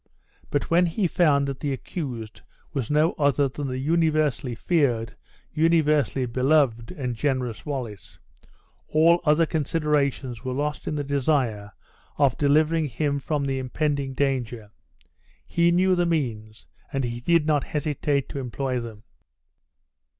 But 0.49 0.71
when 0.71 0.87
he 0.87 1.05
found 1.05 1.47
that 1.47 1.59
the 1.59 1.71
accused 1.71 2.41
was 2.73 2.89
no 2.89 3.11
other 3.19 3.47
than 3.47 3.67
the 3.67 3.77
universally 3.77 4.55
feared, 4.55 5.15
universally 5.53 6.25
beloved, 6.25 6.91
and 6.93 7.13
generous 7.15 7.67
Wallace, 7.67 8.17
all 8.87 9.21
other 9.25 9.45
considerations 9.45 10.43
were 10.43 10.53
lost 10.53 10.87
in 10.87 10.95
the 10.95 11.03
desire 11.03 11.73
of 12.17 12.35
delivering 12.35 12.87
him 12.87 13.19
from 13.19 13.45
the 13.45 13.59
impending 13.59 14.15
danger. 14.15 14.71
He 15.45 15.69
knew 15.69 15.93
the 15.93 16.07
means, 16.07 16.65
and 16.91 17.03
he 17.03 17.19
did 17.21 17.45
not 17.45 17.63
hesitate 17.65 18.27
to 18.29 18.39
employ 18.39 18.79
them. 18.79 19.03